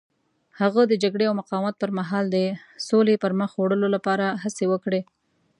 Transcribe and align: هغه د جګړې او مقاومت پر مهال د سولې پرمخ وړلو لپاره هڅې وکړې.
هغه 0.59 0.81
د 0.87 0.93
جګړې 1.03 1.25
او 1.27 1.37
مقاومت 1.41 1.75
پر 1.81 1.91
مهال 1.99 2.25
د 2.29 2.37
سولې 2.89 3.15
پرمخ 3.23 3.51
وړلو 3.57 3.87
لپاره 3.95 4.25
هڅې 4.43 4.65
وکړې. 4.71 5.01